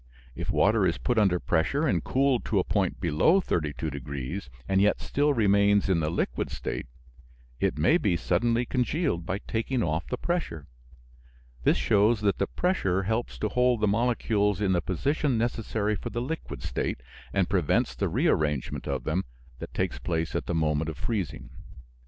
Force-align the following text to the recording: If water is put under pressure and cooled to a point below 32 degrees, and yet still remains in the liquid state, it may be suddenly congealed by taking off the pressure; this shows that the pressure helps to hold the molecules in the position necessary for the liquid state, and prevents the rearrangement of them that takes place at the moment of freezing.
If 0.35 0.49
water 0.49 0.83
is 0.87 0.97
put 0.97 1.19
under 1.19 1.39
pressure 1.39 1.85
and 1.85 2.03
cooled 2.03 2.43
to 2.45 2.57
a 2.57 2.63
point 2.63 2.99
below 2.99 3.39
32 3.39 3.91
degrees, 3.91 4.49
and 4.67 4.81
yet 4.81 4.99
still 4.99 5.31
remains 5.35 5.89
in 5.89 5.99
the 5.99 6.09
liquid 6.09 6.49
state, 6.49 6.87
it 7.59 7.77
may 7.77 7.99
be 7.99 8.17
suddenly 8.17 8.65
congealed 8.65 9.27
by 9.27 9.37
taking 9.47 9.83
off 9.83 10.07
the 10.07 10.17
pressure; 10.17 10.65
this 11.65 11.77
shows 11.77 12.21
that 12.21 12.39
the 12.39 12.47
pressure 12.47 13.03
helps 13.03 13.37
to 13.37 13.49
hold 13.49 13.79
the 13.79 13.87
molecules 13.87 14.59
in 14.59 14.71
the 14.71 14.81
position 14.81 15.37
necessary 15.37 15.95
for 15.95 16.09
the 16.09 16.19
liquid 16.19 16.63
state, 16.63 16.99
and 17.31 17.47
prevents 17.47 17.93
the 17.93 18.09
rearrangement 18.09 18.87
of 18.87 19.03
them 19.03 19.23
that 19.59 19.71
takes 19.75 19.99
place 19.99 20.33
at 20.35 20.47
the 20.47 20.55
moment 20.55 20.89
of 20.89 20.97
freezing. 20.97 21.51